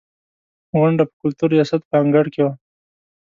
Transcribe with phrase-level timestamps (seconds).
[0.79, 2.53] غونډه په کلتور ریاست په انګړ کې وه.